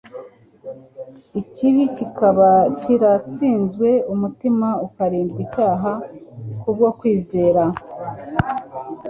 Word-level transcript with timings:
ikibi 1.41 1.83
kikaba 1.95 2.49
kiratsinzwe 2.79 3.89
umutima 4.13 4.67
ukarindwa 4.85 5.39
icyaha 5.45 5.91
kubwo 6.61 6.87
kwizera. 6.99 7.63